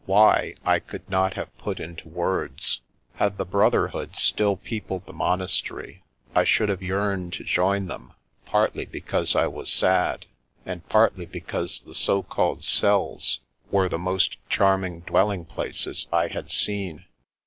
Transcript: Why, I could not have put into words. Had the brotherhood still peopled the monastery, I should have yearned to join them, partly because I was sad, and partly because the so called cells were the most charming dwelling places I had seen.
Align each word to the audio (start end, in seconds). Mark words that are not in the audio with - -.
Why, 0.07 0.55
I 0.65 0.79
could 0.79 1.07
not 1.11 1.35
have 1.35 1.55
put 1.59 1.79
into 1.79 2.09
words. 2.09 2.81
Had 3.17 3.37
the 3.37 3.45
brotherhood 3.45 4.15
still 4.15 4.55
peopled 4.55 5.05
the 5.05 5.13
monastery, 5.13 6.01
I 6.33 6.43
should 6.43 6.69
have 6.69 6.81
yearned 6.81 7.33
to 7.33 7.43
join 7.43 7.85
them, 7.85 8.13
partly 8.43 8.85
because 8.85 9.35
I 9.35 9.45
was 9.45 9.71
sad, 9.71 10.25
and 10.65 10.83
partly 10.89 11.27
because 11.27 11.81
the 11.83 11.93
so 11.93 12.23
called 12.23 12.63
cells 12.63 13.41
were 13.69 13.87
the 13.89 13.99
most 13.99 14.37
charming 14.49 15.01
dwelling 15.01 15.45
places 15.45 16.07
I 16.11 16.29
had 16.29 16.49
seen. 16.49 17.05